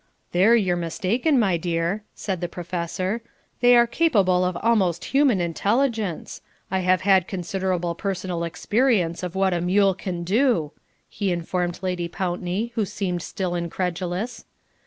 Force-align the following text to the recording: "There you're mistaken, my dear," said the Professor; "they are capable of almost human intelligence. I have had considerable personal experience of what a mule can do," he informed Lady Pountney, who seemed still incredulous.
"There 0.31 0.55
you're 0.55 0.75
mistaken, 0.75 1.37
my 1.37 1.57
dear," 1.57 2.01
said 2.15 2.41
the 2.41 2.47
Professor; 2.49 3.21
"they 3.59 3.75
are 3.75 3.85
capable 3.85 4.43
of 4.43 4.57
almost 4.57 5.05
human 5.13 5.39
intelligence. 5.39 6.41
I 6.71 6.79
have 6.79 7.01
had 7.01 7.27
considerable 7.27 7.93
personal 7.93 8.43
experience 8.43 9.21
of 9.21 9.35
what 9.35 9.53
a 9.53 9.61
mule 9.61 9.93
can 9.93 10.23
do," 10.23 10.71
he 11.07 11.31
informed 11.31 11.81
Lady 11.83 12.07
Pountney, 12.07 12.71
who 12.73 12.83
seemed 12.83 13.21
still 13.21 13.53
incredulous. 13.53 14.45